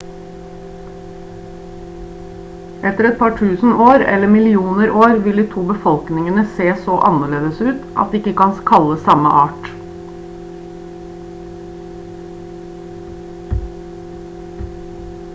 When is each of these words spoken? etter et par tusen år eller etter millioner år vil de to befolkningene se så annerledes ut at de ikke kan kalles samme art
etter 2.91 3.07
et 3.09 3.17
par 3.19 3.35
tusen 3.41 3.75
år 3.87 3.91
eller 3.97 4.13
etter 4.29 4.31
millioner 4.35 4.93
år 5.01 5.13
vil 5.27 5.41
de 5.41 5.45
to 5.51 5.65
befolkningene 5.67 6.45
se 6.55 6.69
så 6.87 6.95
annerledes 7.11 7.61
ut 7.69 7.85
at 8.05 8.15
de 8.17 8.21
ikke 8.23 8.33
kan 8.41 8.57
kalles 8.73 9.05
samme 9.11 9.35
art 9.43 9.71